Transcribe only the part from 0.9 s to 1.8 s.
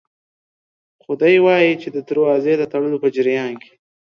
خو دی وايي